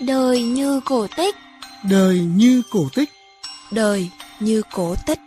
Đời 0.00 0.42
như 0.42 0.80
cổ 0.84 1.06
tích 1.16 1.34
Đời 1.90 2.20
như 2.20 2.62
cổ 2.70 2.88
tích 2.94 3.10
Đời 3.72 4.10
như 4.40 4.62
cổ 4.72 4.94
tích 5.06 5.18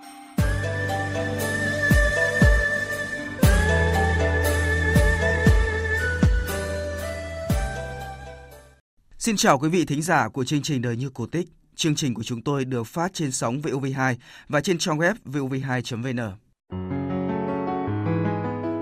Xin 9.20 9.38
chào 9.38 9.60
quý 9.60 9.70
vị 9.70 9.86
thính 9.86 10.02
giả 10.02 10.30
của 10.30 10.46
chương 10.46 10.62
trình 10.62 10.82
Đời 10.82 10.98
như 10.98 11.10
cổ 11.10 11.26
tích. 11.26 11.48
Chương 11.76 11.96
trình 11.96 12.14
của 12.14 12.24
chúng 12.24 12.42
tôi 12.42 12.66
được 12.66 12.88
phát 12.88 13.14
trên 13.14 13.32
sóng 13.32 13.62
VOV2 13.62 14.16
và 14.48 14.62
trên 14.62 14.78
trang 14.78 14.98
web 14.98 15.14
vov2.vn. 15.26 16.18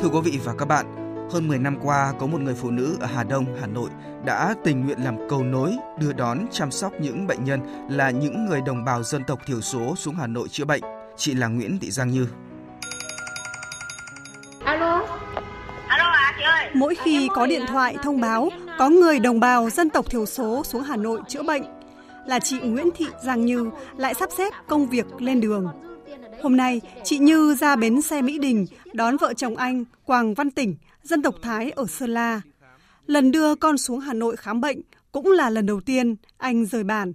Thưa 0.01 0.09
quý 0.09 0.19
vị 0.23 0.39
và 0.43 0.55
các 0.57 0.65
bạn, 0.65 1.04
hơn 1.31 1.47
10 1.47 1.59
năm 1.59 1.77
qua 1.83 2.13
có 2.19 2.27
một 2.27 2.41
người 2.41 2.55
phụ 2.55 2.71
nữ 2.71 2.97
ở 2.99 3.07
Hà 3.07 3.23
Đông, 3.23 3.45
Hà 3.61 3.67
Nội 3.67 3.89
đã 4.25 4.55
tình 4.63 4.85
nguyện 4.85 5.03
làm 5.03 5.15
cầu 5.29 5.43
nối 5.43 5.71
đưa 5.99 6.13
đón 6.13 6.39
chăm 6.51 6.71
sóc 6.71 6.93
những 6.99 7.27
bệnh 7.27 7.43
nhân 7.43 7.59
là 7.89 8.09
những 8.09 8.45
người 8.45 8.61
đồng 8.61 8.85
bào 8.85 9.03
dân 9.03 9.23
tộc 9.23 9.39
thiểu 9.45 9.61
số 9.61 9.95
xuống 9.95 10.15
Hà 10.15 10.27
Nội 10.27 10.47
chữa 10.47 10.65
bệnh. 10.65 10.81
Chị 11.17 11.33
là 11.33 11.47
Nguyễn 11.47 11.79
Thị 11.79 11.91
Giang 11.91 12.11
Như. 12.11 12.27
Alo. 14.65 15.07
Alo 15.87 16.05
à 16.05 16.33
chị 16.37 16.43
ơi. 16.43 16.69
Mỗi 16.73 16.95
khi 16.95 17.29
có 17.35 17.45
điện 17.45 17.61
thoại 17.67 17.97
thông 18.03 18.21
báo 18.21 18.49
có 18.77 18.89
người 18.89 19.19
đồng 19.19 19.39
bào 19.39 19.69
dân 19.69 19.89
tộc 19.89 20.05
thiểu 20.09 20.25
số 20.25 20.63
xuống 20.63 20.83
Hà 20.83 20.95
Nội 20.95 21.19
chữa 21.27 21.43
bệnh 21.43 21.63
là 22.25 22.39
chị 22.39 22.59
Nguyễn 22.59 22.89
Thị 22.95 23.05
Giang 23.23 23.45
Như 23.45 23.69
lại 23.97 24.13
sắp 24.13 24.29
xếp 24.37 24.53
công 24.67 24.87
việc 24.87 25.05
lên 25.19 25.41
đường. 25.41 25.67
Hôm 26.43 26.57
nay, 26.57 26.81
chị 27.03 27.17
Như 27.17 27.55
ra 27.59 27.75
bến 27.75 28.01
xe 28.01 28.21
Mỹ 28.21 28.39
Đình 28.39 28.65
đón 28.93 29.17
vợ 29.17 29.33
chồng 29.33 29.55
anh 29.55 29.83
Quang 30.05 30.33
Văn 30.33 30.51
Tỉnh, 30.51 30.75
dân 31.05 31.21
tộc 31.21 31.35
Thái 31.41 31.71
ở 31.71 31.85
Sơn 31.87 32.09
La. 32.09 32.41
Lần 33.07 33.31
đưa 33.31 33.55
con 33.55 33.77
xuống 33.77 33.99
Hà 33.99 34.13
Nội 34.13 34.35
khám 34.35 34.61
bệnh 34.61 34.81
cũng 35.11 35.31
là 35.31 35.49
lần 35.49 35.65
đầu 35.65 35.81
tiên 35.81 36.15
anh 36.37 36.65
rời 36.65 36.83
bản. 36.83 37.13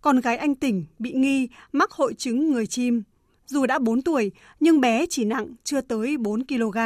Con 0.00 0.20
gái 0.20 0.36
anh 0.36 0.54
Tỉnh 0.54 0.84
bị 0.98 1.12
nghi 1.12 1.48
mắc 1.72 1.90
hội 1.90 2.14
chứng 2.14 2.52
người 2.52 2.66
chim. 2.66 3.02
Dù 3.46 3.66
đã 3.66 3.78
4 3.78 4.02
tuổi 4.02 4.30
nhưng 4.60 4.80
bé 4.80 5.06
chỉ 5.10 5.24
nặng 5.24 5.46
chưa 5.64 5.80
tới 5.80 6.16
4 6.16 6.46
kg. 6.46 6.78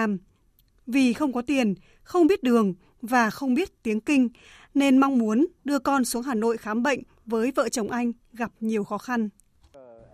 Vì 0.87 1.13
không 1.13 1.33
có 1.33 1.43
tiền, 1.43 1.75
không 2.03 2.27
biết 2.27 2.43
đường 2.43 2.75
và 3.03 3.31
không 3.31 3.55
biết 3.55 3.83
tiếng 3.83 4.01
Kinh 4.01 4.29
nên 4.75 4.99
mong 4.99 5.19
muốn 5.19 5.47
đưa 5.65 5.79
con 5.79 6.05
xuống 6.05 6.23
Hà 6.23 6.35
Nội 6.35 6.57
khám 6.57 6.83
bệnh 6.83 7.01
với 7.27 7.53
vợ 7.57 7.69
chồng 7.69 7.91
anh 7.91 8.13
gặp 8.33 8.53
nhiều 8.61 8.85
khó 8.85 8.99
khăn. 8.99 9.29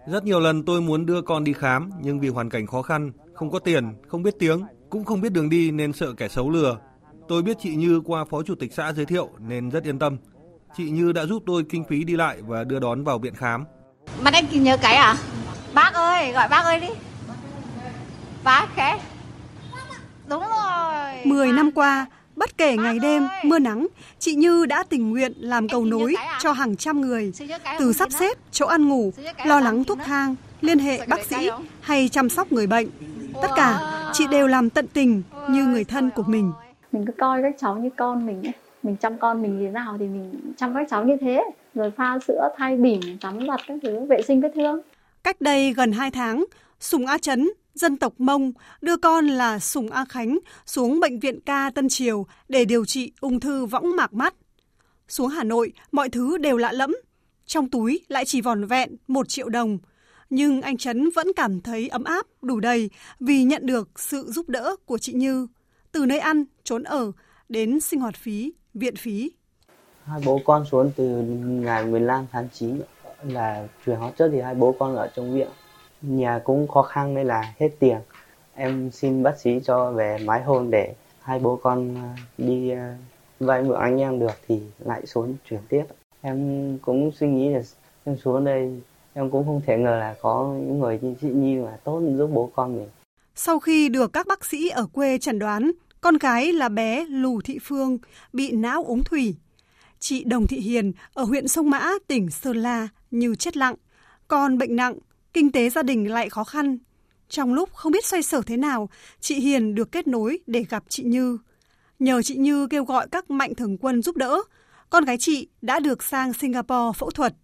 Rất 0.09 0.25
nhiều 0.25 0.41
lần 0.41 0.65
tôi 0.65 0.81
muốn 0.81 1.07
đưa 1.07 1.23
con 1.23 1.45
đi 1.45 1.53
khám 1.53 1.91
nhưng 2.03 2.21
vì 2.21 2.29
hoàn 2.29 2.51
cảnh 2.51 2.67
khó 2.67 2.83
khăn, 2.83 3.13
không 3.35 3.51
có 3.51 3.59
tiền, 3.59 3.85
không 4.09 4.23
biết 4.23 4.35
tiếng, 4.39 4.63
cũng 4.93 5.05
không 5.05 5.21
biết 5.21 5.33
đường 5.33 5.51
đi 5.51 5.71
nên 5.71 5.93
sợ 5.93 6.13
kẻ 6.17 6.29
xấu 6.29 6.51
lừa. 6.51 6.79
Tôi 7.29 7.43
biết 7.43 7.57
chị 7.63 7.75
Như 7.75 8.01
qua 8.05 8.25
phó 8.31 8.43
chủ 8.43 8.55
tịch 8.55 8.73
xã 8.75 8.93
giới 8.93 9.07
thiệu 9.07 9.31
nên 9.39 9.71
rất 9.71 9.85
yên 9.85 9.99
tâm. 9.99 10.17
Chị 10.77 10.91
Như 10.91 11.13
đã 11.13 11.27
giúp 11.27 11.43
tôi 11.47 11.65
kinh 11.71 11.85
phí 11.89 12.05
đi 12.05 12.17
lại 12.17 12.39
và 12.47 12.65
đưa 12.65 12.79
đón 12.79 13.05
vào 13.05 13.19
viện 13.19 13.35
khám. 13.35 13.65
Mà 14.21 14.31
anh 14.35 14.45
nhớ 14.53 14.77
cái 14.77 14.95
à? 14.95 15.17
Bác 15.75 15.95
ơi, 15.95 16.33
gọi 16.33 16.49
bác 16.49 16.65
ơi 16.65 16.81
đi. 16.81 16.87
Bác 18.45 18.67
khẽ. 18.77 19.01
Đúng 20.29 20.43
rồi. 20.43 21.15
Mười 21.25 21.53
năm 21.53 21.71
qua, 21.73 22.07
bất 22.37 22.59
kể 22.59 22.77
ngày 22.77 22.99
đêm, 22.99 23.29
mưa 23.45 23.59
nắng, 23.59 23.87
chị 24.19 24.35
Như 24.35 24.67
đã 24.67 24.85
tình 24.89 25.11
nguyện 25.11 25.33
làm 25.37 25.69
cầu 25.69 25.85
nối 25.85 26.15
cho 26.39 26.53
hàng 26.53 26.77
trăm 26.77 27.01
người, 27.01 27.33
từ 27.79 27.93
sắp 27.93 28.09
xếp 28.13 28.39
chỗ 28.51 28.67
ăn 28.67 28.89
ngủ, 28.89 29.13
lo 29.45 29.61
lắng 29.61 29.85
thuốc 29.85 29.99
thang, 30.05 30.35
liên 30.61 30.79
hệ 30.79 31.07
bác 31.07 31.27
sĩ 31.27 31.51
hay 31.81 32.09
chăm 32.09 32.29
sóc 32.29 32.53
người 32.53 32.67
bệnh. 32.67 32.89
Tất 33.43 33.49
cả, 33.57 33.99
chị 34.13 34.27
đều 34.31 34.47
làm 34.47 34.71
tận 34.71 34.87
tình 34.93 35.23
như 35.51 35.67
người 35.67 35.85
thân 35.85 36.11
của 36.11 36.23
mình. 36.23 36.53
Mình 36.93 37.07
cứ 37.07 37.13
coi 37.19 37.43
các 37.43 37.55
cháu 37.59 37.77
như 37.79 37.91
con 37.97 38.27
mình 38.27 38.47
ấy. 38.47 38.53
Mình 38.83 38.97
chăm 38.97 39.19
con 39.19 39.43
mình 39.43 39.59
như 39.59 39.67
thế 39.67 39.71
nào 39.71 39.97
thì 39.99 40.07
mình 40.07 40.53
chăm 40.57 40.75
các 40.75 40.87
cháu 40.91 41.05
như 41.05 41.17
thế. 41.21 41.43
Rồi 41.75 41.91
pha 41.97 42.19
sữa, 42.29 42.49
thay 42.57 42.77
bỉm, 42.77 43.01
tắm 43.21 43.47
giặt 43.47 43.61
các 43.67 43.79
thứ, 43.83 44.07
vệ 44.09 44.23
sinh 44.23 44.41
vết 44.41 44.53
thương. 44.55 44.81
Cách 45.25 45.41
đây 45.41 45.73
gần 45.73 45.93
2 45.93 46.11
tháng, 46.11 46.45
Sùng 46.81 47.07
A 47.07 47.19
Chấn, 47.19 47.51
dân 47.75 47.97
tộc 47.97 48.13
Mông, 48.19 48.53
đưa 48.81 48.97
con 48.97 49.27
là 49.27 49.59
Sùng 49.59 49.91
A 49.91 50.05
Khánh 50.05 50.39
xuống 50.67 51.01
Bệnh 51.01 51.21
viện 51.21 51.41
ca 51.41 51.71
Tân 51.75 51.89
Triều 51.89 52.27
để 52.49 52.65
điều 52.65 52.85
trị 52.85 53.13
ung 53.21 53.41
thư 53.41 53.67
võng 53.67 53.97
mạc 53.97 54.15
mắt. 54.15 54.35
Xuống 55.09 55.29
Hà 55.29 55.45
Nội, 55.45 55.73
mọi 55.93 56.09
thứ 56.09 56.39
đều 56.39 56.57
lạ 56.57 56.73
lẫm. 56.73 56.97
Trong 57.47 57.71
túi 57.71 58.01
lại 58.09 58.25
chỉ 58.25 58.41
vòn 58.41 58.65
vẹn 58.65 58.97
1 59.09 59.29
triệu 59.29 59.49
đồng. 59.49 59.79
Nhưng 60.35 60.63
anh 60.63 60.77
Trấn 60.77 61.11
vẫn 61.15 61.27
cảm 61.37 61.61
thấy 61.61 61.89
ấm 61.89 62.05
áp, 62.05 62.27
đủ 62.43 62.61
đầy 62.61 62.91
vì 63.21 63.45
nhận 63.45 63.67
được 63.67 64.01
sự 64.01 64.25
giúp 64.29 64.49
đỡ 64.49 64.77
của 64.87 64.99
chị 64.99 65.13
Như. 65.13 65.47
Từ 65.93 66.07
nơi 66.07 66.19
ăn, 66.19 66.45
trốn 66.65 66.83
ở, 66.83 67.13
đến 67.49 67.81
sinh 67.81 68.01
hoạt 68.01 68.15
phí, 68.17 68.53
viện 68.75 68.97
phí. 68.97 69.31
Hai 70.05 70.21
bố 70.27 70.41
con 70.45 70.65
xuống 70.71 70.91
từ 70.97 71.05
ngày 71.43 71.85
15 71.85 72.27
tháng 72.33 72.49
9 72.53 72.81
là 73.23 73.69
chuyển 73.87 73.97
hóa 73.97 74.13
chất 74.19 74.29
thì 74.33 74.41
hai 74.41 74.55
bố 74.55 74.75
con 74.79 74.97
ở 74.97 75.11
trong 75.17 75.35
viện 75.35 75.49
nhà 76.03 76.41
cũng 76.45 76.69
khó 76.69 76.83
khăn 76.83 77.15
nên 77.15 77.27
là 77.27 77.55
hết 77.59 77.69
tiền 77.79 77.99
em 78.55 78.91
xin 78.91 79.23
bác 79.23 79.41
sĩ 79.41 79.61
cho 79.65 79.93
về 79.93 80.19
mái 80.25 80.43
hôn 80.43 80.71
để 80.71 80.95
hai 81.23 81.39
bố 81.39 81.57
con 81.63 81.97
à, 81.97 82.17
đi 82.39 82.71
à, 82.71 82.97
vay 83.41 83.63
mượn 83.63 83.81
anh 83.81 84.01
em 84.01 84.19
được 84.19 84.35
thì 84.49 84.61
lại 84.79 85.07
xuống 85.07 85.35
chuyển 85.49 85.61
tiếp 85.69 85.85
em 86.21 86.79
cũng 86.79 87.11
suy 87.13 87.29
nghĩ 87.29 87.49
là 87.49 87.61
em 88.05 88.17
xuống 88.17 88.45
đây 88.45 88.81
em 89.15 89.31
cũng 89.31 89.47
không 89.47 89.61
thể 89.67 89.79
ngờ 89.79 89.97
là 89.97 90.15
có 90.23 90.55
những 90.61 90.79
người 90.81 90.99
như 91.03 91.15
chị 91.21 91.29
Nhi 91.29 91.57
mà 91.57 91.77
tốt 91.85 92.03
giúp 92.19 92.31
bố 92.35 92.51
con 92.55 92.77
mình. 92.77 92.89
Sau 93.35 93.59
khi 93.59 93.89
được 93.89 94.13
các 94.13 94.27
bác 94.27 94.45
sĩ 94.45 94.69
ở 94.69 94.87
quê 94.87 95.19
chẩn 95.19 95.39
đoán, 95.39 95.71
con 96.01 96.19
gái 96.19 96.53
là 96.53 96.69
bé 96.69 97.05
Lù 97.05 97.41
Thị 97.41 97.59
Phương 97.63 97.99
bị 98.33 98.53
não 98.53 98.85
ống 98.85 99.05
thủy. 99.05 99.35
Chị 99.99 100.25
Đồng 100.25 100.47
Thị 100.47 100.61
Hiền 100.61 100.93
ở 101.15 101.25
huyện 101.25 101.49
Sông 101.49 101.71
Mã, 101.71 101.91
tỉnh 102.07 102.31
Sơn 102.31 102.57
La 102.57 102.89
như 103.11 103.35
chết 103.35 103.57
lặng. 103.57 103.75
Con 104.29 104.59
bệnh 104.59 104.77
nặng, 104.77 104.99
kinh 105.33 105.53
tế 105.53 105.71
gia 105.71 105.83
đình 105.83 106.11
lại 106.11 106.31
khó 106.31 106.45
khăn. 106.45 106.79
Trong 107.29 107.55
lúc 107.55 107.73
không 107.75 107.93
biết 107.93 108.05
xoay 108.05 108.23
sở 108.23 108.43
thế 108.47 108.57
nào, 108.57 108.89
chị 109.21 109.35
Hiền 109.35 109.75
được 109.75 109.93
kết 109.93 110.07
nối 110.07 110.39
để 110.47 110.65
gặp 110.71 110.85
chị 110.89 111.03
Như. 111.03 111.39
Nhờ 111.99 112.23
chị 112.23 112.37
Như 112.37 112.67
kêu 112.67 112.85
gọi 112.85 113.07
các 113.11 113.31
mạnh 113.31 113.55
thường 113.55 113.79
quân 113.79 114.03
giúp 114.03 114.17
đỡ, 114.17 114.39
con 114.91 115.05
gái 115.05 115.17
chị 115.21 115.49
đã 115.63 115.81
được 115.81 116.03
sang 116.03 116.33
Singapore 116.33 116.99
phẫu 116.99 117.11
thuật. 117.11 117.35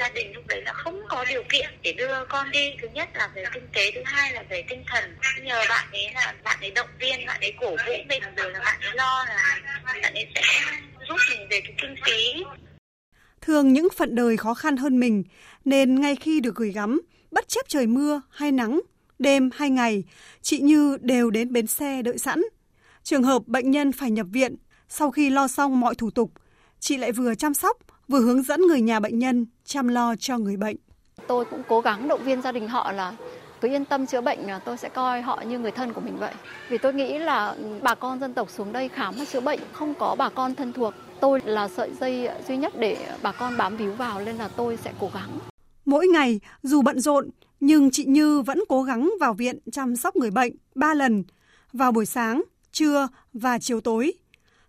Gia 0.00 0.08
đình 0.08 0.32
lúc 0.34 0.46
đấy 0.46 0.62
là 0.64 0.72
không 0.72 1.02
có 1.08 1.24
điều 1.28 1.42
kiện 1.52 1.70
để 1.82 1.92
đưa 1.92 2.24
con 2.28 2.50
đi. 2.50 2.70
Thứ 2.82 2.88
nhất 2.94 3.08
là 3.14 3.28
về 3.34 3.44
kinh 3.54 3.68
tế, 3.72 3.90
thứ 3.94 4.00
hai 4.04 4.32
là 4.32 4.42
về 4.50 4.64
tinh 4.68 4.82
thần. 4.86 5.16
Nhờ 5.42 5.62
bạn 5.68 5.88
ấy 5.92 6.10
là 6.14 6.34
bạn 6.44 6.60
ấy 6.60 6.70
động 6.70 6.88
viên, 7.00 7.26
bạn 7.26 7.40
ấy 7.40 7.52
cổ 7.60 7.70
vũ 7.70 7.92
mình, 8.08 8.22
rồi 8.36 8.52
là 8.52 8.60
bạn 8.64 8.80
ấy 8.80 8.90
lo 8.94 9.24
là 9.28 9.60
bạn 10.02 10.14
ấy 10.14 10.26
sẽ 10.34 10.42
giúp 11.08 11.16
mình 11.30 11.48
về 11.50 11.60
cái 11.60 11.72
kinh 11.82 11.94
phí 12.04 12.44
thường 13.48 13.72
những 13.72 13.88
phận 13.96 14.14
đời 14.14 14.36
khó 14.36 14.54
khăn 14.54 14.76
hơn 14.76 15.00
mình, 15.00 15.24
nên 15.64 16.00
ngay 16.00 16.16
khi 16.16 16.40
được 16.40 16.54
gửi 16.54 16.72
gắm, 16.72 17.00
bất 17.30 17.48
chấp 17.48 17.68
trời 17.68 17.86
mưa 17.86 18.22
hay 18.30 18.52
nắng, 18.52 18.80
đêm 19.18 19.50
hay 19.54 19.70
ngày, 19.70 20.04
chị 20.42 20.60
Như 20.60 20.98
đều 21.00 21.30
đến 21.30 21.52
bến 21.52 21.66
xe 21.66 22.02
đợi 22.02 22.18
sẵn. 22.18 22.42
Trường 23.02 23.22
hợp 23.22 23.42
bệnh 23.46 23.70
nhân 23.70 23.92
phải 23.92 24.10
nhập 24.10 24.26
viện, 24.32 24.56
sau 24.88 25.10
khi 25.10 25.30
lo 25.30 25.48
xong 25.48 25.80
mọi 25.80 25.94
thủ 25.94 26.10
tục, 26.10 26.32
chị 26.80 26.96
lại 26.96 27.12
vừa 27.12 27.34
chăm 27.34 27.54
sóc, 27.54 27.76
vừa 28.08 28.20
hướng 28.20 28.42
dẫn 28.42 28.60
người 28.60 28.80
nhà 28.80 29.00
bệnh 29.00 29.18
nhân 29.18 29.46
chăm 29.64 29.88
lo 29.88 30.14
cho 30.16 30.38
người 30.38 30.56
bệnh. 30.56 30.76
Tôi 31.26 31.44
cũng 31.44 31.62
cố 31.68 31.80
gắng 31.80 32.08
động 32.08 32.24
viên 32.24 32.42
gia 32.42 32.52
đình 32.52 32.68
họ 32.68 32.92
là 32.92 33.16
cứ 33.60 33.68
yên 33.68 33.84
tâm 33.84 34.06
chữa 34.06 34.20
bệnh 34.20 34.38
tôi 34.64 34.76
sẽ 34.76 34.88
coi 34.88 35.22
họ 35.22 35.42
như 35.48 35.58
người 35.58 35.70
thân 35.70 35.92
của 35.92 36.00
mình 36.00 36.16
vậy. 36.16 36.34
Vì 36.68 36.78
tôi 36.78 36.94
nghĩ 36.94 37.18
là 37.18 37.56
bà 37.82 37.94
con 37.94 38.20
dân 38.20 38.34
tộc 38.34 38.50
xuống 38.50 38.72
đây 38.72 38.88
khám 38.88 39.14
và 39.18 39.24
chữa 39.24 39.40
bệnh 39.40 39.60
không 39.72 39.94
có 39.94 40.16
bà 40.18 40.28
con 40.28 40.54
thân 40.54 40.72
thuộc 40.72 40.94
Tôi 41.20 41.40
là 41.44 41.68
sợi 41.68 41.90
dây 42.00 42.28
duy 42.48 42.56
nhất 42.56 42.72
để 42.78 42.96
bà 43.22 43.32
con 43.32 43.56
bám 43.56 43.76
víu 43.76 43.92
vào 43.92 44.20
nên 44.24 44.36
là 44.36 44.48
tôi 44.48 44.76
sẽ 44.76 44.92
cố 45.00 45.10
gắng. 45.14 45.38
Mỗi 45.84 46.06
ngày, 46.06 46.40
dù 46.62 46.82
bận 46.82 47.00
rộn, 47.00 47.30
nhưng 47.60 47.90
chị 47.90 48.04
Như 48.04 48.42
vẫn 48.42 48.60
cố 48.68 48.82
gắng 48.82 49.10
vào 49.20 49.34
viện 49.34 49.58
chăm 49.72 49.96
sóc 49.96 50.16
người 50.16 50.30
bệnh 50.30 50.52
3 50.74 50.94
lần, 50.94 51.24
vào 51.72 51.92
buổi 51.92 52.06
sáng, 52.06 52.42
trưa 52.72 53.08
và 53.32 53.58
chiều 53.58 53.80
tối. 53.80 54.12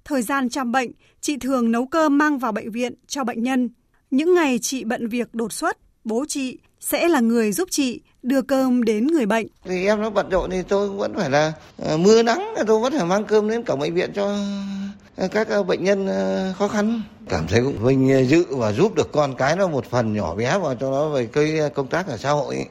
Thời 0.05 0.21
gian 0.21 0.49
chăm 0.49 0.71
bệnh, 0.71 0.91
chị 1.21 1.37
thường 1.37 1.71
nấu 1.71 1.85
cơm 1.85 2.17
mang 2.17 2.39
vào 2.39 2.51
bệnh 2.51 2.71
viện 2.71 2.93
cho 3.07 3.23
bệnh 3.23 3.43
nhân. 3.43 3.69
Những 4.11 4.33
ngày 4.33 4.59
chị 4.61 4.83
bận 4.83 5.07
việc 5.07 5.27
đột 5.33 5.53
xuất, 5.53 5.77
bố 6.03 6.25
chị 6.27 6.57
sẽ 6.79 7.07
là 7.07 7.19
người 7.19 7.51
giúp 7.51 7.67
chị 7.71 8.01
đưa 8.23 8.41
cơm 8.41 8.83
đến 8.83 9.07
người 9.07 9.25
bệnh. 9.25 9.47
Thì 9.65 9.85
em 9.85 10.01
nó 10.01 10.09
bận 10.09 10.29
rộn 10.29 10.49
thì 10.49 10.61
tôi 10.67 10.89
vẫn 10.89 11.13
phải 11.15 11.29
là 11.29 11.53
uh, 11.93 11.99
mưa 11.99 12.23
nắng 12.23 12.53
tôi 12.67 12.79
vẫn 12.79 12.93
phải 12.97 13.05
mang 13.05 13.25
cơm 13.25 13.49
đến 13.49 13.63
cổng 13.63 13.79
bệnh 13.79 13.93
viện 13.93 14.11
cho 14.15 14.37
các 15.31 15.47
ờ, 15.47 15.63
bệnh 15.63 15.83
nhân 15.83 16.07
ờ, 16.07 16.53
khó 16.57 16.67
khăn. 16.67 17.01
Cảm 17.29 17.47
thấy 17.47 17.61
cũng 17.63 17.85
vinh 17.85 18.27
dự 18.29 18.45
và 18.49 18.71
giúp 18.71 18.95
được 18.95 19.11
con 19.11 19.35
cái 19.35 19.55
nó 19.55 19.67
một 19.67 19.85
phần 19.85 20.13
nhỏ 20.13 20.35
bé 20.35 20.57
vào 20.57 20.75
cho 20.75 20.91
nó 20.91 21.09
về 21.09 21.25
cái 21.33 21.59
công 21.75 21.87
tác 21.87 22.07
ở 22.07 22.17
xã 22.17 22.31
hội. 22.31 22.65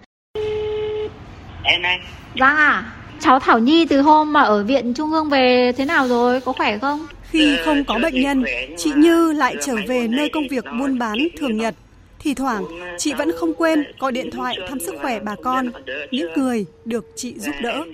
Em 1.64 1.82
đây. 1.82 1.96
Vâng 2.34 2.56
à 2.56 2.94
cháu 3.20 3.38
Thảo 3.38 3.58
Nhi 3.58 3.86
từ 3.86 4.00
hôm 4.00 4.32
mà 4.32 4.42
ở 4.42 4.64
viện 4.64 4.94
Trung 4.94 5.12
ương 5.12 5.28
về 5.28 5.72
thế 5.76 5.84
nào 5.84 6.08
rồi? 6.08 6.40
Có 6.40 6.52
khỏe 6.52 6.78
không 6.78 7.06
khi 7.30 7.56
không 7.64 7.84
có 7.84 7.98
bệnh 8.02 8.22
nhân 8.22 8.44
chị 8.76 8.90
Như 8.96 9.32
lại 9.32 9.56
trở 9.66 9.74
về 9.88 10.08
nơi 10.08 10.28
công 10.28 10.48
việc 10.48 10.64
buôn 10.78 10.98
bán 10.98 11.18
thường 11.38 11.56
nhật. 11.56 11.74
Thì 12.18 12.34
thoảng, 12.34 12.64
chị 12.98 13.14
vẫn 13.14 13.30
không 13.36 13.54
quên 13.54 13.84
gọi 13.98 14.12
điện 14.12 14.30
thoại 14.30 14.56
thăm 14.68 14.80
sức 14.80 14.94
khỏe 15.02 15.20
bà 15.20 15.34
con, 15.42 15.70
những 16.10 16.32
người 16.36 16.66
được 16.84 17.06
chị 17.16 17.34
giúp 17.38 17.54
đỡ. 17.62 17.84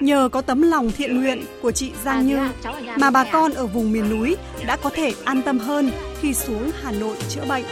Nhờ 0.00 0.28
có 0.32 0.40
tấm 0.40 0.62
lòng 0.62 0.92
thiện 0.92 1.20
nguyện 1.20 1.44
của 1.62 1.70
chị 1.70 1.90
Giang 2.04 2.26
Như 2.26 2.38
mà 2.96 3.10
bà 3.10 3.24
con 3.24 3.52
ở 3.52 3.66
vùng 3.66 3.92
miền 3.92 4.10
núi 4.10 4.36
đã 4.66 4.76
có 4.76 4.90
thể 4.90 5.12
an 5.24 5.42
tâm 5.42 5.58
hơn 5.58 5.90
khi 6.20 6.34
xuống 6.34 6.70
Hà 6.82 6.92
Nội 6.92 7.16
chữa 7.28 7.44
bệnh. 7.48 7.64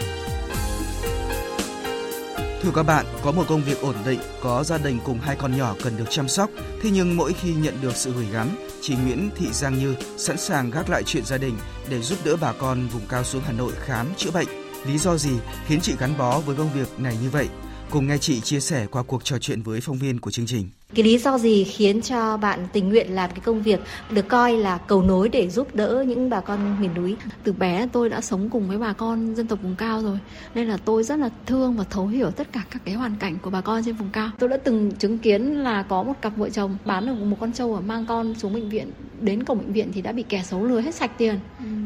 Thưa 2.66 2.72
các 2.74 2.82
bạn, 2.82 3.06
có 3.22 3.32
một 3.32 3.44
công 3.48 3.62
việc 3.62 3.80
ổn 3.80 3.94
định, 4.06 4.20
có 4.42 4.64
gia 4.64 4.78
đình 4.78 4.98
cùng 5.04 5.20
hai 5.20 5.36
con 5.36 5.56
nhỏ 5.56 5.74
cần 5.84 5.96
được 5.96 6.04
chăm 6.10 6.28
sóc, 6.28 6.50
thế 6.82 6.90
nhưng 6.92 7.16
mỗi 7.16 7.32
khi 7.32 7.54
nhận 7.54 7.74
được 7.82 7.96
sự 7.96 8.12
gửi 8.12 8.26
gắm, 8.32 8.48
chị 8.80 8.94
Nguyễn 8.96 9.30
Thị 9.36 9.46
Giang 9.52 9.78
Như 9.78 9.94
sẵn 10.16 10.36
sàng 10.38 10.70
gác 10.70 10.90
lại 10.90 11.02
chuyện 11.02 11.24
gia 11.24 11.38
đình 11.38 11.56
để 11.90 12.02
giúp 12.02 12.18
đỡ 12.24 12.36
bà 12.40 12.52
con 12.52 12.88
vùng 12.88 13.06
cao 13.08 13.24
xuống 13.24 13.42
Hà 13.46 13.52
Nội 13.52 13.72
khám 13.84 14.06
chữa 14.16 14.30
bệnh. 14.30 14.48
Lý 14.86 14.98
do 14.98 15.16
gì 15.16 15.32
khiến 15.66 15.80
chị 15.80 15.94
gắn 15.98 16.18
bó 16.18 16.40
với 16.40 16.56
công 16.56 16.72
việc 16.72 17.00
này 17.00 17.16
như 17.22 17.30
vậy? 17.30 17.48
Cùng 17.90 18.06
nghe 18.06 18.18
chị 18.18 18.40
chia 18.40 18.60
sẻ 18.60 18.86
qua 18.86 19.02
cuộc 19.02 19.24
trò 19.24 19.38
chuyện 19.38 19.62
với 19.62 19.80
phóng 19.80 19.98
viên 19.98 20.20
của 20.20 20.30
chương 20.30 20.46
trình. 20.46 20.68
Cái 20.94 21.04
lý 21.04 21.18
do 21.18 21.38
gì 21.38 21.64
khiến 21.64 22.02
cho 22.02 22.36
bạn 22.36 22.66
tình 22.72 22.88
nguyện 22.88 23.14
làm 23.14 23.30
cái 23.30 23.40
công 23.40 23.62
việc 23.62 23.80
được 24.10 24.28
coi 24.28 24.52
là 24.56 24.78
cầu 24.78 25.02
nối 25.02 25.28
để 25.28 25.50
giúp 25.50 25.74
đỡ 25.74 26.04
những 26.08 26.30
bà 26.30 26.40
con 26.40 26.80
miền 26.80 26.90
núi? 26.94 27.16
Từ 27.44 27.52
bé 27.52 27.88
tôi 27.92 28.08
đã 28.08 28.20
sống 28.20 28.48
cùng 28.50 28.68
với 28.68 28.78
bà 28.78 28.92
con 28.92 29.34
dân 29.34 29.46
tộc 29.46 29.58
vùng 29.62 29.74
cao 29.76 30.02
rồi, 30.02 30.18
nên 30.54 30.68
là 30.68 30.76
tôi 30.84 31.02
rất 31.02 31.18
là 31.18 31.30
thương 31.46 31.76
và 31.76 31.84
thấu 31.90 32.06
hiểu 32.06 32.30
tất 32.30 32.52
cả 32.52 32.62
các 32.70 32.82
cái 32.84 32.94
hoàn 32.94 33.16
cảnh 33.20 33.36
của 33.42 33.50
bà 33.50 33.60
con 33.60 33.82
trên 33.84 33.94
vùng 33.94 34.10
cao. 34.12 34.30
Tôi 34.38 34.48
đã 34.48 34.56
từng 34.56 34.92
chứng 34.92 35.18
kiến 35.18 35.62
là 35.62 35.82
có 35.82 36.02
một 36.02 36.12
cặp 36.22 36.36
vợ 36.36 36.48
chồng 36.48 36.76
bán 36.84 37.06
được 37.06 37.14
một 37.14 37.36
con 37.40 37.52
trâu 37.52 37.74
và 37.74 37.80
mang 37.80 38.06
con 38.06 38.34
xuống 38.34 38.54
bệnh 38.54 38.68
viện, 38.68 38.90
đến 39.20 39.44
cổng 39.44 39.58
bệnh 39.58 39.72
viện 39.72 39.90
thì 39.94 40.02
đã 40.02 40.12
bị 40.12 40.22
kẻ 40.22 40.42
xấu 40.42 40.64
lừa 40.64 40.80
hết 40.80 40.94
sạch 40.94 41.18
tiền 41.18 41.38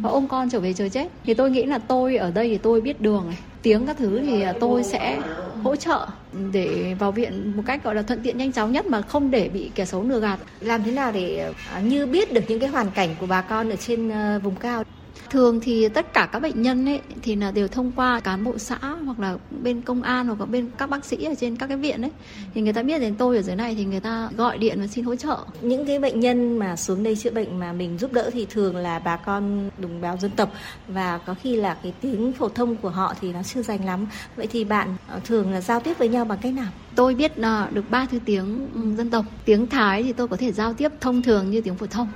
và 0.02 0.10
ôm 0.10 0.28
con 0.28 0.50
trở 0.50 0.60
về 0.60 0.72
trời 0.72 0.90
chết. 0.90 1.08
Thì 1.24 1.34
tôi 1.34 1.50
nghĩ 1.50 1.64
là 1.64 1.78
tôi 1.78 2.16
ở 2.16 2.30
đây 2.30 2.48
thì 2.48 2.58
tôi 2.58 2.80
biết 2.80 3.00
đường 3.00 3.24
này, 3.26 3.38
tiếng 3.62 3.86
các 3.86 3.96
thứ 3.98 4.20
thì 4.20 4.44
tôi 4.60 4.84
sẽ 4.84 5.20
hỗ 5.62 5.76
trợ 5.76 6.06
để 6.32 6.94
vào 6.98 7.12
viện 7.12 7.56
một 7.56 7.62
cách, 7.66 7.84
gọi 7.84 7.94
là, 7.94 8.02
thuận 8.02 8.22
tiện, 8.22 8.38
nhanh 8.38 8.52
chóng 8.52 8.72
nhất 8.72 8.86
mà 8.86 9.02
không 9.02 9.30
để 9.30 9.48
bị 9.48 9.72
kẻ 9.74 9.84
xấu 9.84 10.02
lừa 10.04 10.20
gạt. 10.20 10.40
Làm 10.60 10.84
thế 10.84 10.92
nào 10.92 11.12
để 11.12 11.52
à, 11.64 11.80
như 11.80 12.06
biết 12.06 12.32
được 12.32 12.44
những 12.48 12.60
cái 12.60 12.68
hoàn 12.68 12.90
cảnh 12.90 13.16
của 13.16 13.26
bà 13.26 13.42
con 13.42 13.70
ở 13.70 13.76
trên 13.76 14.08
ờ, 14.08 14.38
vùng 14.42 14.56
cao? 14.56 14.82
Thường 15.30 15.60
thì 15.60 15.88
tất 15.88 16.12
cả 16.12 16.28
các 16.32 16.40
bệnh 16.40 16.62
nhân 16.62 16.86
ấy, 16.86 17.00
thì 17.22 17.36
là 17.36 17.50
đều 17.50 17.68
thông 17.68 17.92
qua 17.96 18.20
cán 18.20 18.44
bộ 18.44 18.58
xã 18.58 18.78
hoặc 18.80 19.20
là 19.20 19.36
bên 19.62 19.82
công 19.82 20.02
an 20.02 20.26
hoặc 20.26 20.40
là 20.40 20.46
bên 20.46 20.70
các 20.78 20.90
bác 20.90 21.04
sĩ 21.04 21.24
ở 21.24 21.34
trên 21.34 21.56
các 21.56 21.66
cái 21.66 21.76
viện 21.76 22.02
ấy 22.02 22.10
thì 22.54 22.60
người 22.60 22.72
ta 22.72 22.82
biết 22.82 22.98
đến 22.98 23.14
tôi 23.14 23.36
ở 23.36 23.42
dưới 23.42 23.56
này 23.56 23.74
thì 23.74 23.84
người 23.84 24.00
ta 24.00 24.28
gọi 24.36 24.58
điện 24.58 24.80
và 24.80 24.86
xin 24.86 25.04
hỗ 25.04 25.16
trợ. 25.16 25.38
Những 25.60 25.86
cái 25.86 25.98
bệnh 25.98 26.20
nhân 26.20 26.58
mà 26.58 26.76
xuống 26.76 27.02
đây 27.02 27.16
chữa 27.16 27.30
bệnh 27.30 27.58
mà 27.58 27.72
mình 27.72 27.98
giúp 27.98 28.12
đỡ 28.12 28.30
thì 28.32 28.46
thường 28.50 28.76
là 28.76 28.98
bà 28.98 29.16
con 29.16 29.70
đồng 29.78 30.00
bào 30.00 30.16
dân 30.16 30.30
tộc 30.30 30.52
và 30.88 31.18
có 31.18 31.34
khi 31.42 31.56
là 31.56 31.76
cái 31.82 31.92
tiếng 32.00 32.32
phổ 32.32 32.48
thông 32.48 32.76
của 32.76 32.90
họ 32.90 33.14
thì 33.20 33.32
nó 33.32 33.42
chưa 33.42 33.62
dành 33.62 33.84
lắm. 33.84 34.06
Vậy 34.36 34.46
thì 34.50 34.64
bạn 34.64 34.96
ờ, 35.08 35.20
thường 35.24 35.52
là 35.52 35.60
giao 35.60 35.80
tiếp 35.80 35.98
với 35.98 36.08
nhau 36.08 36.24
bằng 36.24 36.38
cách 36.42 36.52
nào? 36.52 36.70
Tôi 37.00 37.14
biết 37.14 37.32
uh, 37.40 37.72
được 37.72 37.90
ba 37.90 38.06
thứ 38.10 38.18
tiếng 38.24 38.68
um, 38.74 38.96
dân 38.96 39.10
tộc. 39.10 39.24
Tiếng 39.44 39.66
Thái 39.66 40.02
thì 40.02 40.12
tôi 40.12 40.28
có 40.28 40.36
thể 40.36 40.52
giao 40.52 40.74
tiếp 40.74 40.92
thông 41.00 41.22
thường 41.22 41.50
như 41.50 41.60
tiếng 41.60 41.74
phổ 41.74 41.86
thông. 41.86 42.08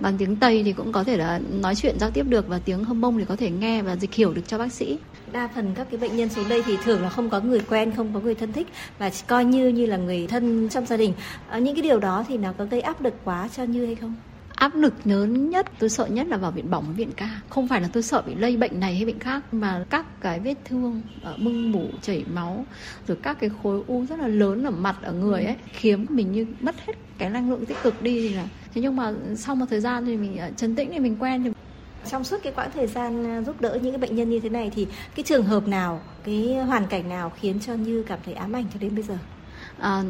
Bằng 0.00 0.18
tiếng 0.18 0.36
Tây 0.36 0.62
thì 0.64 0.72
cũng 0.72 0.92
có 0.92 1.04
thể 1.04 1.16
là 1.16 1.40
nói 1.60 1.74
chuyện 1.74 1.98
giao 1.98 2.10
tiếp 2.10 2.26
được 2.28 2.48
và 2.48 2.58
tiếng 2.64 2.84
Hâm 2.84 3.00
Mông 3.00 3.18
thì 3.18 3.24
có 3.24 3.36
thể 3.36 3.50
nghe 3.50 3.82
và 3.82 3.96
dịch 3.96 4.14
hiểu 4.14 4.34
được 4.34 4.42
cho 4.46 4.58
bác 4.58 4.72
sĩ. 4.72 4.98
Đa 5.32 5.48
phần 5.54 5.74
các 5.74 5.86
cái 5.90 6.00
bệnh 6.00 6.16
nhân 6.16 6.28
xuống 6.28 6.48
đây 6.48 6.62
thì 6.66 6.76
thường 6.84 7.02
là 7.02 7.08
không 7.08 7.30
có 7.30 7.40
người 7.40 7.60
quen, 7.60 7.92
không 7.96 8.14
có 8.14 8.20
người 8.20 8.34
thân 8.34 8.52
thích 8.52 8.66
và 8.98 9.10
coi 9.26 9.44
như 9.44 9.68
như 9.68 9.86
là 9.86 9.96
người 9.96 10.26
thân 10.26 10.68
trong 10.68 10.86
gia 10.86 10.96
đình. 10.96 11.12
À, 11.48 11.58
những 11.58 11.74
cái 11.74 11.82
điều 11.82 11.98
đó 11.98 12.24
thì 12.28 12.36
nó 12.36 12.52
có 12.58 12.64
gây 12.64 12.80
áp 12.80 13.02
lực 13.02 13.14
quá 13.24 13.48
cho 13.56 13.62
Như 13.62 13.86
hay 13.86 13.94
không? 13.94 14.14
Áp 14.62 14.76
lực 14.76 14.94
lớn 15.04 15.50
nhất, 15.50 15.66
tôi 15.78 15.90
sợ 15.90 16.06
nhất 16.06 16.26
là 16.26 16.36
vào 16.36 16.50
viện 16.50 16.70
bỏng 16.70 16.94
viện 16.96 17.10
ca. 17.16 17.40
Không 17.48 17.68
phải 17.68 17.80
là 17.80 17.88
tôi 17.92 18.02
sợ 18.02 18.22
bị 18.26 18.34
lây 18.34 18.56
bệnh 18.56 18.80
này 18.80 18.94
hay 18.94 19.04
bệnh 19.04 19.18
khác, 19.18 19.54
mà 19.54 19.84
các 19.90 20.20
cái 20.20 20.40
vết 20.40 20.54
thương 20.64 21.02
ở 21.22 21.34
mưng 21.36 21.72
mủ, 21.72 21.86
chảy 22.02 22.24
máu, 22.32 22.64
rồi 23.08 23.16
các 23.22 23.40
cái 23.40 23.50
khối 23.62 23.82
u 23.86 24.06
rất 24.06 24.18
là 24.18 24.26
lớn 24.26 24.64
ở 24.64 24.70
mặt, 24.70 24.96
ở 25.02 25.12
người 25.12 25.44
ấy, 25.44 25.56
khiến 25.72 26.06
mình 26.08 26.32
như 26.32 26.46
mất 26.60 26.74
hết 26.86 26.92
cái 27.18 27.30
năng 27.30 27.50
lượng 27.50 27.66
tích 27.66 27.76
cực 27.82 28.02
đi 28.02 28.28
thì 28.28 28.34
là. 28.34 28.46
Thế 28.74 28.82
nhưng 28.82 28.96
mà 28.96 29.12
sau 29.36 29.54
một 29.54 29.66
thời 29.70 29.80
gian 29.80 30.06
thì 30.06 30.16
mình 30.16 30.36
ờ, 30.36 30.50
trấn 30.56 30.76
tĩnh 30.76 30.90
thì 30.92 30.98
mình 30.98 31.16
quen 31.18 31.44
thì 31.44 31.50
trong 32.10 32.24
suốt 32.24 32.36
cái 32.42 32.52
quãng 32.52 32.70
thời 32.74 32.86
gian 32.86 33.24
ờ, 33.24 33.42
giúp 33.42 33.60
đỡ 33.60 33.78
những 33.82 33.92
cái 33.92 33.98
bệnh 33.98 34.16
nhân 34.16 34.30
như 34.30 34.40
thế 34.40 34.48
này 34.48 34.70
thì 34.74 34.86
cái 35.14 35.24
trường 35.24 35.44
hợp 35.44 35.68
nào, 35.68 36.00
cái 36.24 36.56
hoàn 36.66 36.86
cảnh 36.86 37.08
nào 37.08 37.32
khiến 37.40 37.60
cho 37.60 37.74
như 37.74 38.04
cảm 38.06 38.18
thấy 38.24 38.34
ám 38.34 38.52
ảnh 38.52 38.64
cho 38.74 38.80
đến 38.80 38.94
bây 38.94 39.02
giờ? 39.02 39.18
À, 39.82 40.02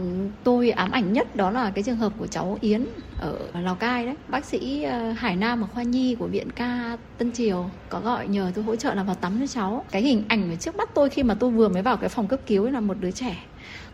tôi 0.45 0.71
ám 0.71 0.91
ảnh 0.91 1.13
nhất 1.13 1.37
đó 1.37 1.51
là 1.51 1.71
cái 1.71 1.85
trường 1.85 1.97
hợp 1.97 2.13
của 2.19 2.27
cháu 2.27 2.59
Yến 2.61 2.87
ở 3.19 3.39
Lào 3.55 3.75
Cai 3.75 4.07
đấy. 4.07 4.17
Bác 4.29 4.45
sĩ 4.45 4.83
ờ, 4.83 5.13
Hải 5.13 5.37
Nam 5.37 5.65
ở 5.65 5.67
khoa 5.75 5.83
nhi 5.83 6.17
của 6.19 6.27
viện 6.27 6.51
ca 6.51 6.97
Tân 7.19 7.33
Triều 7.33 7.71
có 7.89 8.01
gọi 8.01 8.29
nhờ 8.29 8.53
tôi 8.55 8.65
hỗ 8.65 8.77
trợ 8.77 8.95
là 8.95 9.03
vào 9.03 9.15
tắm 9.15 9.41
cho 9.41 9.47
cháu. 9.47 9.85
Cái 9.91 10.03
hình 10.03 10.25
ảnh 10.29 10.51
ở 10.51 10.57
trước 10.57 10.77
mắt 10.77 10.89
tôi 10.95 11.09
khi 11.09 11.23
mà 11.23 11.35
tôi 11.35 11.51
vừa 11.51 11.69
mới 11.69 11.83
vào 11.83 11.97
cái 11.97 12.09
phòng 12.09 12.29
cấp 12.29 12.41
cứu 12.47 12.65
ấy 12.65 12.73
là 12.73 12.81
một 12.81 12.95
đứa 13.01 13.11
trẻ 13.11 13.37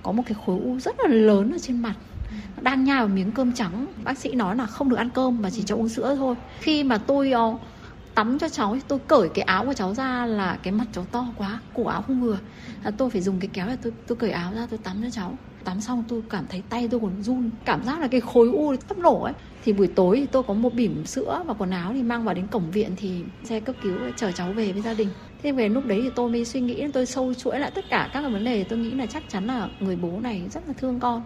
có 0.03 0.13
một 0.13 0.23
cái 0.27 0.37
khối 0.47 0.57
u 0.65 0.79
rất 0.81 0.97
là 0.99 1.15
lớn 1.15 1.51
ở 1.51 1.59
trên 1.63 1.83
mặt 1.83 1.95
đang 2.61 2.85
nhai 2.85 2.99
vào 2.99 3.09
miếng 3.09 3.33
cơm 3.33 3.53
trắng. 3.53 3.87
Bác 4.05 4.19
sĩ 4.19 4.35
nói 4.35 4.57
là 4.57 4.67
không 4.67 4.89
được 4.89 4.97
ăn 4.97 5.11
cơm 5.11 5.43
mà 5.43 5.51
chỉ 5.51 5.63
cho 5.67 5.75
uống 5.77 5.89
sữa 5.89 6.15
thôi. 6.19 6.35
Khi 6.61 6.85
mà 6.85 6.99
tôi 6.99 7.31
ờ, 7.33 7.59
tắm 8.19 8.39
cho 8.39 8.49
cháu 8.49 8.77
tôi 8.89 8.99
cởi 8.99 9.29
cái 9.29 9.43
áo 9.43 9.65
của 9.65 9.73
cháu 9.73 9.95
ra 9.95 10.27
là 10.27 10.59
cái 10.63 10.73
mặt 10.73 10.85
cháu 10.93 11.05
to 11.05 11.27
quá, 11.37 11.61
cổ 11.75 11.85
áo 11.85 12.03
không 12.03 12.21
vừa. 12.21 12.39
Là 12.85 12.91
tôi 12.91 13.11
phải 13.11 13.21
dùng 13.21 13.41
cái 13.41 13.51
kéo 13.53 13.67
để 13.67 13.77
tôi 13.83 13.93
tôi 14.07 14.17
cởi 14.17 14.31
áo 14.31 14.53
ra, 14.55 14.67
tôi 14.71 14.79
tắm 14.79 14.97
cho 15.03 15.11
cháu. 15.11 15.35
Tắm 15.65 15.81
xong 15.81 16.05
tôi 16.09 16.23
cảm 16.31 16.45
thấy 16.49 16.63
tay 16.69 16.89
tôi 16.89 17.01
còn 17.01 17.23
run, 17.23 17.51
cảm 17.65 17.85
giác 17.85 18.01
là 18.01 18.09
cái 18.09 18.21
khối 18.21 18.49
u 18.49 18.75
sắp 18.89 18.99
nổ 18.99 19.23
ấy. 19.23 19.33
Thì 19.65 19.73
buổi 19.73 19.87
tối 19.87 20.17
thì 20.21 20.27
tôi 20.27 20.43
có 20.43 20.55
một 20.55 20.75
bỉm 20.75 21.07
sữa 21.07 21.43
và 21.47 21.55
quần 21.55 21.71
áo 21.71 21.93
thì 21.93 22.03
mang 22.03 22.25
vào 22.25 22.35
đến 22.35 22.47
cổng 22.47 22.71
viện 22.71 22.91
thì 22.97 23.25
xe 23.45 23.61
cấp 23.61 23.77
cứu 23.83 23.95
chở 24.17 24.33
cháu 24.33 24.53
về 24.53 24.73
với 24.73 24.83
gia 24.83 24.95
đình. 24.95 25.09
Thế 25.43 25.53
về 25.53 25.69
lúc 25.69 25.87
đấy 25.87 26.01
thì 26.03 26.11
tôi 26.15 26.31
mới 26.31 26.45
suy 26.45 26.61
nghĩ, 26.61 26.87
tôi 26.93 27.07
sâu 27.07 27.35
chuỗi 27.35 27.59
lại 27.59 27.71
tất 27.71 27.85
cả 27.91 28.11
các 28.13 28.21
cái 28.23 28.31
vấn 28.31 28.45
đề. 28.45 28.65
Tôi 28.65 28.79
nghĩ 28.79 28.91
là 28.91 29.07
chắc 29.07 29.23
chắn 29.29 29.47
là 29.47 29.69
người 29.81 29.97
bố 29.97 30.21
này 30.21 30.43
rất 30.51 30.69
là 30.69 30.73
thương 30.79 31.01
con 31.01 31.23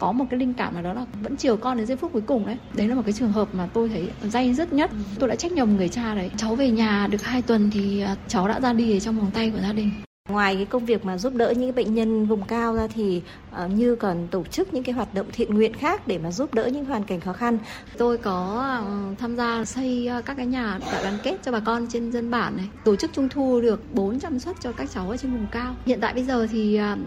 có 0.00 0.12
một 0.12 0.24
cái 0.30 0.40
linh 0.40 0.54
cảm 0.54 0.74
nào 0.74 0.82
đó 0.82 0.92
là 0.92 1.06
vẫn 1.22 1.36
chiều 1.36 1.56
con 1.56 1.76
đến 1.76 1.86
giây 1.86 1.96
phút 1.96 2.12
cuối 2.12 2.22
cùng 2.26 2.46
đấy. 2.46 2.56
Đấy 2.74 2.88
là 2.88 2.94
một 2.94 3.02
cái 3.04 3.12
trường 3.12 3.32
hợp 3.32 3.48
mà 3.54 3.68
tôi 3.72 3.88
thấy 3.88 4.08
dây 4.22 4.54
dứt 4.54 4.72
nhất. 4.72 4.90
Tôi 5.18 5.28
đã 5.28 5.34
trách 5.34 5.52
nhầm 5.52 5.76
người 5.76 5.88
cha 5.88 6.14
đấy. 6.14 6.30
Cháu 6.36 6.54
về 6.54 6.70
nhà 6.70 7.06
được 7.10 7.22
hai 7.22 7.42
tuần 7.42 7.70
thì 7.70 8.00
à, 8.00 8.16
cháu 8.28 8.48
đã 8.48 8.60
ra 8.60 8.72
đi 8.72 8.96
ở 8.96 9.00
trong 9.00 9.18
vòng 9.18 9.30
tay 9.34 9.50
của 9.50 9.60
gia 9.62 9.72
đình. 9.72 9.90
Ngoài 10.28 10.56
cái 10.56 10.64
công 10.64 10.84
việc 10.84 11.04
mà 11.04 11.18
giúp 11.18 11.34
đỡ 11.34 11.54
những 11.56 11.74
bệnh 11.74 11.94
nhân 11.94 12.26
vùng 12.26 12.42
cao 12.42 12.74
ra 12.74 12.86
thì 12.86 13.22
uh, 13.64 13.70
Như 13.70 13.96
còn 13.96 14.28
tổ 14.30 14.44
chức 14.44 14.74
những 14.74 14.84
cái 14.84 14.94
hoạt 14.94 15.14
động 15.14 15.26
thiện 15.32 15.54
nguyện 15.54 15.74
khác 15.74 16.06
để 16.06 16.18
mà 16.18 16.30
giúp 16.30 16.54
đỡ 16.54 16.66
những 16.66 16.84
hoàn 16.84 17.04
cảnh 17.04 17.20
khó 17.20 17.32
khăn. 17.32 17.58
Tôi 17.98 18.18
có 18.18 18.68
uh, 18.82 19.18
tham 19.18 19.36
gia 19.36 19.64
xây 19.64 20.10
uh, 20.18 20.24
các 20.24 20.36
cái 20.36 20.46
nhà 20.46 20.78
đại 20.92 21.02
đoàn 21.02 21.18
kết 21.22 21.36
cho 21.42 21.52
bà 21.52 21.60
con 21.60 21.86
trên 21.90 22.12
dân 22.12 22.30
bản 22.30 22.56
này, 22.56 22.66
tổ 22.84 22.96
chức 22.96 23.12
trung 23.12 23.28
thu 23.28 23.60
được 23.60 23.94
400 23.94 24.38
suất 24.38 24.56
cho 24.60 24.72
các 24.72 24.90
cháu 24.90 25.10
ở 25.10 25.16
trên 25.16 25.32
vùng 25.32 25.46
cao. 25.50 25.74
Hiện 25.86 26.00
tại 26.00 26.14
bây 26.14 26.24
giờ 26.24 26.46
thì 26.50 26.80
uh, 26.92 26.98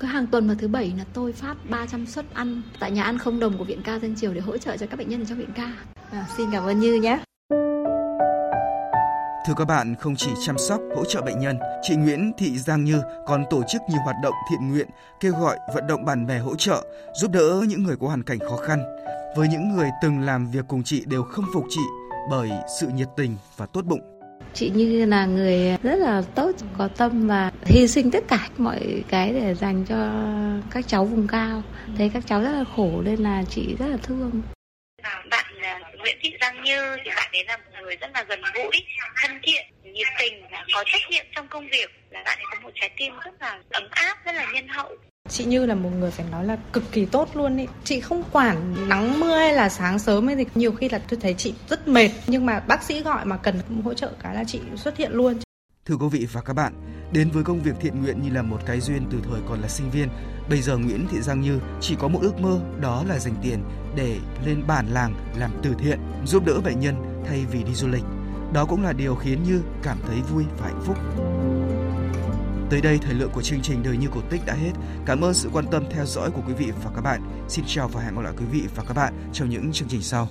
cứ 0.00 0.06
hàng 0.06 0.26
tuần 0.26 0.46
vào 0.46 0.56
thứ 0.60 0.68
bảy 0.68 0.92
là 0.98 1.04
tôi 1.12 1.32
phát 1.32 1.54
300 1.70 2.06
suất 2.06 2.34
ăn 2.34 2.62
tại 2.80 2.90
nhà 2.90 3.02
ăn 3.02 3.18
không 3.18 3.40
đồng 3.40 3.58
của 3.58 3.64
viện 3.64 3.82
ca 3.84 3.98
Dân 3.98 4.14
Triều 4.16 4.34
để 4.34 4.40
hỗ 4.40 4.58
trợ 4.58 4.76
cho 4.76 4.86
các 4.86 4.98
bệnh 4.98 5.08
nhân 5.08 5.26
trong 5.26 5.38
viện 5.38 5.52
ca. 5.54 5.72
À, 6.10 6.26
xin 6.36 6.50
cảm 6.52 6.64
ơn 6.64 6.80
Như 6.80 6.94
nhé. 6.94 7.18
Thưa 9.46 9.54
các 9.56 9.64
bạn, 9.64 9.94
không 10.00 10.16
chỉ 10.16 10.30
chăm 10.46 10.58
sóc, 10.58 10.80
hỗ 10.96 11.04
trợ 11.04 11.22
bệnh 11.22 11.38
nhân, 11.40 11.58
chị 11.82 11.96
Nguyễn 11.96 12.32
Thị 12.38 12.58
Giang 12.58 12.84
Như 12.84 13.02
còn 13.26 13.44
tổ 13.50 13.62
chức 13.68 13.82
nhiều 13.90 14.00
hoạt 14.04 14.16
động 14.22 14.34
thiện 14.50 14.70
nguyện, 14.70 14.88
kêu 15.20 15.32
gọi 15.32 15.58
vận 15.74 15.86
động 15.86 16.04
bạn 16.04 16.26
bè 16.26 16.38
hỗ 16.38 16.56
trợ, 16.56 16.84
giúp 17.20 17.30
đỡ 17.30 17.64
những 17.68 17.82
người 17.82 17.96
có 18.00 18.06
hoàn 18.06 18.22
cảnh 18.22 18.38
khó 18.38 18.56
khăn. 18.56 18.82
Với 19.36 19.48
những 19.48 19.76
người 19.76 19.90
từng 20.02 20.20
làm 20.20 20.50
việc 20.50 20.64
cùng 20.68 20.82
chị 20.82 21.04
đều 21.06 21.22
không 21.22 21.44
phục 21.54 21.64
chị 21.68 21.80
bởi 22.30 22.50
sự 22.80 22.88
nhiệt 22.88 23.08
tình 23.16 23.36
và 23.56 23.66
tốt 23.66 23.84
bụng. 23.84 24.17
Chị 24.54 24.70
Như 24.70 25.04
là 25.04 25.26
người 25.26 25.76
rất 25.82 25.96
là 25.96 26.22
tốt, 26.34 26.50
có 26.78 26.88
tâm 26.96 27.28
và 27.28 27.50
hy 27.64 27.88
sinh 27.88 28.10
tất 28.10 28.24
cả 28.28 28.48
mọi 28.58 29.02
cái 29.08 29.32
để 29.32 29.54
dành 29.54 29.84
cho 29.88 30.10
các 30.70 30.84
cháu 30.88 31.04
vùng 31.04 31.26
cao. 31.26 31.62
Thấy 31.98 32.10
các 32.14 32.22
cháu 32.26 32.40
rất 32.40 32.52
là 32.52 32.64
khổ 32.76 33.02
nên 33.04 33.16
là 33.16 33.42
chị 33.50 33.76
rất 33.78 33.86
là 33.86 33.96
thương. 34.02 34.42
Bạn 35.30 35.46
à, 35.62 35.80
Nguyễn 35.98 36.18
Thị 36.20 36.32
Giang 36.40 36.62
Như 36.64 36.96
thì 37.04 37.10
bạn 37.16 37.30
ấy 37.32 37.44
là 37.44 37.56
một 37.56 37.70
người 37.82 37.96
rất 37.96 38.10
là 38.14 38.24
gần 38.28 38.40
gũi, 38.54 38.84
thân 39.16 39.40
thiện, 39.42 39.66
nhiệt 39.82 40.08
tình 40.18 40.44
có 40.74 40.84
trách 40.86 41.02
nhiệm 41.10 41.26
trong 41.34 41.48
công 41.48 41.68
việc. 41.72 41.90
Là 42.10 42.22
bạn 42.24 42.38
ấy 42.38 42.44
có 42.50 42.60
một 42.60 42.70
trái 42.74 42.90
tim 42.96 43.12
rất 43.24 43.32
là 43.40 43.58
ấm 43.70 43.88
áp, 43.90 44.18
rất 44.24 44.32
là 44.32 44.46
nhân 44.52 44.68
hậu. 44.68 44.96
Chị 45.28 45.44
Như 45.44 45.66
là 45.66 45.74
một 45.74 45.90
người 45.98 46.10
phải 46.10 46.26
nói 46.30 46.44
là 46.44 46.56
cực 46.72 46.92
kỳ 46.92 47.04
tốt 47.04 47.28
luôn 47.34 47.56
ý. 47.56 47.66
Chị 47.84 48.00
không 48.00 48.22
quản 48.32 48.88
nắng 48.88 49.20
mưa 49.20 49.36
hay 49.36 49.52
là 49.52 49.68
sáng 49.68 49.98
sớm 49.98 50.26
hay 50.26 50.36
gì. 50.36 50.44
Nhiều 50.54 50.72
khi 50.72 50.88
là 50.88 50.98
tôi 50.98 51.20
thấy 51.22 51.34
chị 51.34 51.54
rất 51.68 51.88
mệt. 51.88 52.10
Nhưng 52.26 52.46
mà 52.46 52.60
bác 52.60 52.82
sĩ 52.82 53.02
gọi 53.02 53.24
mà 53.24 53.36
cần 53.36 53.60
hỗ 53.84 53.94
trợ 53.94 54.10
cái 54.22 54.34
là 54.34 54.44
chị 54.44 54.60
xuất 54.76 54.96
hiện 54.96 55.12
luôn. 55.12 55.34
Thưa 55.86 55.96
quý 55.96 56.06
vị 56.10 56.26
và 56.32 56.40
các 56.40 56.52
bạn, 56.52 56.72
đến 57.12 57.30
với 57.30 57.44
công 57.44 57.60
việc 57.60 57.72
thiện 57.80 58.02
nguyện 58.02 58.22
như 58.22 58.30
là 58.30 58.42
một 58.42 58.58
cái 58.66 58.80
duyên 58.80 59.02
từ 59.10 59.18
thời 59.30 59.40
còn 59.48 59.60
là 59.60 59.68
sinh 59.68 59.90
viên, 59.90 60.08
bây 60.50 60.62
giờ 60.62 60.76
Nguyễn 60.76 61.06
Thị 61.10 61.20
Giang 61.20 61.40
Như 61.40 61.58
chỉ 61.80 61.96
có 61.98 62.08
một 62.08 62.18
ước 62.22 62.40
mơ 62.40 62.60
đó 62.80 63.04
là 63.08 63.18
dành 63.18 63.34
tiền 63.42 63.58
để 63.96 64.16
lên 64.46 64.66
bản 64.66 64.86
làng 64.92 65.14
làm 65.38 65.50
từ 65.62 65.74
thiện, 65.78 65.98
giúp 66.26 66.46
đỡ 66.46 66.60
bệnh 66.64 66.80
nhân 66.80 66.94
thay 67.26 67.44
vì 67.52 67.62
đi 67.62 67.74
du 67.74 67.88
lịch. 67.88 68.04
Đó 68.52 68.64
cũng 68.64 68.82
là 68.82 68.92
điều 68.92 69.14
khiến 69.14 69.42
Như 69.42 69.62
cảm 69.82 69.98
thấy 70.06 70.16
vui 70.20 70.44
và 70.58 70.66
hạnh 70.66 70.82
phúc. 70.86 70.96
Tới 72.70 72.80
đây 72.80 72.98
thời 73.02 73.14
lượng 73.14 73.30
của 73.32 73.42
chương 73.42 73.60
trình 73.62 73.82
Đời 73.82 73.96
như 73.96 74.08
cổ 74.14 74.20
tích 74.30 74.40
đã 74.46 74.54
hết. 74.54 74.72
Cảm 75.06 75.20
ơn 75.20 75.34
sự 75.34 75.50
quan 75.52 75.64
tâm 75.70 75.84
theo 75.90 76.06
dõi 76.06 76.30
của 76.30 76.42
quý 76.46 76.54
vị 76.54 76.72
và 76.84 76.90
các 76.94 77.00
bạn. 77.00 77.22
Xin 77.48 77.64
chào 77.68 77.88
và 77.88 78.02
hẹn 78.02 78.14
gặp 78.14 78.20
lại 78.20 78.32
quý 78.38 78.44
vị 78.52 78.62
và 78.76 78.84
các 78.88 78.94
bạn 78.94 79.14
trong 79.32 79.48
những 79.50 79.72
chương 79.72 79.88
trình 79.88 80.02
sau. 80.02 80.28